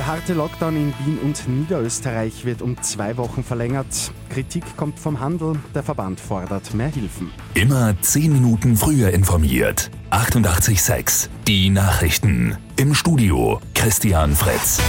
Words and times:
Der 0.00 0.06
harte 0.06 0.32
Lockdown 0.32 0.76
in 0.76 0.94
Wien 1.04 1.18
und 1.18 1.46
Niederösterreich 1.46 2.46
wird 2.46 2.62
um 2.62 2.82
zwei 2.82 3.18
Wochen 3.18 3.44
verlängert. 3.44 4.12
Kritik 4.30 4.64
kommt 4.78 4.98
vom 4.98 5.20
Handel, 5.20 5.56
der 5.74 5.82
Verband 5.82 6.18
fordert 6.18 6.72
mehr 6.72 6.88
Hilfen. 6.88 7.30
Immer 7.52 7.94
zehn 8.00 8.32
Minuten 8.32 8.78
früher 8.78 9.10
informiert. 9.10 9.90
88.6 10.10 11.28
Die 11.46 11.68
Nachrichten. 11.68 12.56
Im 12.76 12.94
Studio 12.94 13.60
Christian 13.74 14.34
Fritz. 14.34 14.80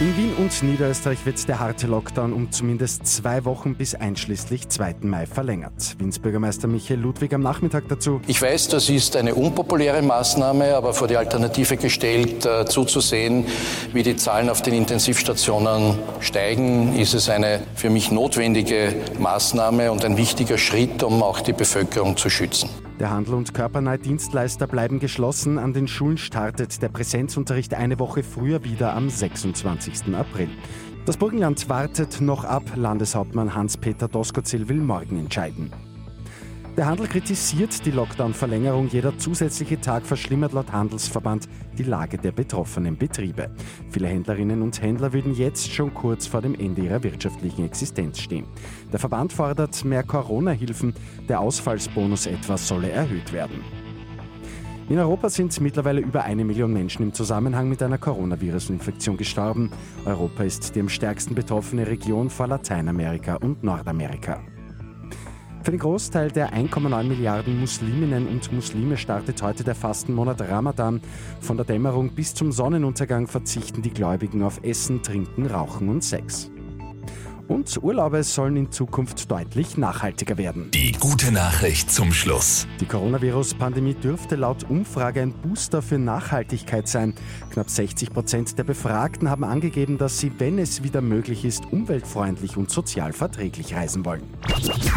In 0.00 0.16
Wien 0.16 0.32
und 0.38 0.62
Niederösterreich 0.62 1.26
wird 1.26 1.46
der 1.46 1.60
harte 1.60 1.86
Lockdown 1.86 2.32
um 2.32 2.50
zumindest 2.50 3.06
zwei 3.06 3.44
Wochen 3.44 3.74
bis 3.74 3.94
einschließlich 3.94 4.70
2. 4.70 4.94
Mai 5.02 5.26
verlängert. 5.26 5.96
Wiens 5.98 6.18
Bürgermeister 6.18 6.68
Michael 6.68 7.00
Ludwig 7.00 7.34
am 7.34 7.42
Nachmittag 7.42 7.86
dazu. 7.90 8.22
Ich 8.26 8.40
weiß, 8.40 8.68
das 8.68 8.88
ist 8.88 9.14
eine 9.14 9.34
unpopuläre 9.34 10.00
Maßnahme, 10.00 10.74
aber 10.74 10.94
vor 10.94 11.06
die 11.06 11.18
Alternative 11.18 11.76
gestellt, 11.76 12.46
äh, 12.46 12.64
zuzusehen, 12.64 13.44
wie 13.92 14.02
die 14.02 14.16
Zahlen 14.16 14.48
auf 14.48 14.62
den 14.62 14.72
Intensivstationen 14.72 15.98
steigen, 16.20 16.98
ist 16.98 17.12
es 17.12 17.28
eine 17.28 17.60
für 17.74 17.90
mich 17.90 18.10
notwendige 18.10 18.94
Maßnahme 19.18 19.92
und 19.92 20.02
ein 20.06 20.16
wichtiger 20.16 20.56
Schritt, 20.56 21.02
um 21.02 21.22
auch 21.22 21.42
die 21.42 21.52
Bevölkerung 21.52 22.16
zu 22.16 22.30
schützen. 22.30 22.70
Der 23.00 23.10
Handel 23.10 23.32
und 23.34 23.54
körpernahe 23.54 23.98
Dienstleister 23.98 24.66
bleiben 24.66 25.00
geschlossen. 25.00 25.58
An 25.58 25.72
den 25.72 25.88
Schulen 25.88 26.18
startet 26.18 26.82
der 26.82 26.90
Präsenzunterricht 26.90 27.72
eine 27.72 27.98
Woche 27.98 28.22
früher 28.22 28.62
wieder 28.62 28.94
am 28.94 29.08
26. 29.08 30.14
April. 30.14 30.50
Das 31.06 31.16
Burgenland 31.16 31.70
wartet 31.70 32.20
noch 32.20 32.44
ab. 32.44 32.62
Landeshauptmann 32.76 33.54
Hans-Peter 33.54 34.06
Doskozil 34.06 34.68
will 34.68 34.82
morgen 34.82 35.18
entscheiden. 35.18 35.72
Der 36.76 36.86
Handel 36.86 37.08
kritisiert 37.08 37.84
die 37.84 37.90
Lockdown-Verlängerung. 37.90 38.88
Jeder 38.88 39.18
zusätzliche 39.18 39.80
Tag 39.80 40.06
verschlimmert 40.06 40.52
laut 40.52 40.72
Handelsverband 40.72 41.48
die 41.76 41.82
Lage 41.82 42.16
der 42.16 42.30
betroffenen 42.30 42.96
Betriebe. 42.96 43.50
Viele 43.90 44.06
Händlerinnen 44.06 44.62
und 44.62 44.80
Händler 44.80 45.12
würden 45.12 45.34
jetzt 45.34 45.72
schon 45.72 45.92
kurz 45.92 46.26
vor 46.26 46.40
dem 46.40 46.54
Ende 46.54 46.82
ihrer 46.82 47.02
wirtschaftlichen 47.02 47.64
Existenz 47.64 48.20
stehen. 48.20 48.46
Der 48.92 49.00
Verband 49.00 49.32
fordert 49.32 49.84
mehr 49.84 50.04
Corona-Hilfen. 50.04 50.94
Der 51.28 51.40
Ausfallsbonus 51.40 52.26
etwa 52.26 52.56
solle 52.56 52.90
erhöht 52.90 53.32
werden. 53.32 53.64
In 54.88 54.98
Europa 54.98 55.28
sind 55.28 55.60
mittlerweile 55.60 56.00
über 56.00 56.24
eine 56.24 56.44
Million 56.44 56.72
Menschen 56.72 57.02
im 57.02 57.12
Zusammenhang 57.12 57.68
mit 57.68 57.82
einer 57.82 57.98
Coronavirus-Infektion 57.98 59.16
gestorben. 59.16 59.70
Europa 60.04 60.44
ist 60.44 60.74
die 60.74 60.80
am 60.80 60.88
stärksten 60.88 61.34
betroffene 61.34 61.86
Region 61.86 62.30
vor 62.30 62.46
Lateinamerika 62.46 63.36
und 63.36 63.62
Nordamerika. 63.62 64.40
Für 65.62 65.72
den 65.72 65.80
Großteil 65.80 66.30
der 66.30 66.54
1,9 66.54 67.02
Milliarden 67.04 67.60
Musliminnen 67.60 68.28
und 68.28 68.50
Muslime 68.50 68.96
startet 68.96 69.42
heute 69.42 69.62
der 69.62 69.74
Fastenmonat 69.74 70.40
Ramadan. 70.40 71.02
Von 71.40 71.58
der 71.58 71.66
Dämmerung 71.66 72.10
bis 72.14 72.34
zum 72.34 72.50
Sonnenuntergang 72.50 73.26
verzichten 73.26 73.82
die 73.82 73.90
Gläubigen 73.90 74.42
auf 74.42 74.60
Essen, 74.62 75.02
Trinken, 75.02 75.46
Rauchen 75.46 75.90
und 75.90 76.02
Sex. 76.02 76.50
Und 77.50 77.82
Urlaube 77.82 78.22
sollen 78.22 78.54
in 78.54 78.70
Zukunft 78.70 79.28
deutlich 79.28 79.76
nachhaltiger 79.76 80.38
werden. 80.38 80.70
Die 80.70 80.92
gute 80.92 81.32
Nachricht 81.32 81.90
zum 81.90 82.12
Schluss. 82.12 82.68
Die 82.78 82.86
Coronavirus-Pandemie 82.86 83.94
dürfte 83.94 84.36
laut 84.36 84.70
Umfrage 84.70 85.22
ein 85.22 85.32
Booster 85.32 85.82
für 85.82 85.98
Nachhaltigkeit 85.98 86.86
sein. 86.86 87.12
Knapp 87.52 87.68
60 87.68 88.12
Prozent 88.12 88.56
der 88.56 88.62
Befragten 88.62 89.28
haben 89.28 89.42
angegeben, 89.42 89.98
dass 89.98 90.20
sie, 90.20 90.30
wenn 90.38 90.60
es 90.60 90.84
wieder 90.84 91.00
möglich 91.00 91.44
ist, 91.44 91.64
umweltfreundlich 91.72 92.56
und 92.56 92.70
sozial 92.70 93.12
verträglich 93.12 93.74
reisen 93.74 94.04
wollen. 94.04 94.22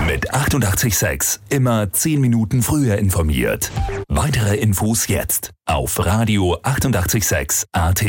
Mit 0.06 0.32
886 0.32 1.40
immer 1.50 1.92
10 1.92 2.22
Minuten 2.22 2.62
früher 2.62 3.00
informiert. 3.00 3.72
Weitere 4.10 4.58
Infos 4.58 5.08
jetzt 5.08 5.50
auf 5.66 6.06
Radio 6.06 6.60
886 6.62 7.66
AT. 7.72 8.06